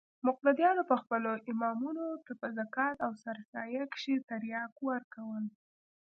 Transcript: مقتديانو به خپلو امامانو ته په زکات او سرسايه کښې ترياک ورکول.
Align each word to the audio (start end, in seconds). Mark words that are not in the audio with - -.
مقتديانو 0.27 0.81
به 0.89 0.95
خپلو 1.03 1.31
امامانو 1.51 2.07
ته 2.25 2.31
په 2.39 2.47
زکات 2.57 2.97
او 3.05 3.11
سرسايه 3.23 3.83
کښې 3.93 4.15
ترياک 4.29 4.73
ورکول. 4.89 5.45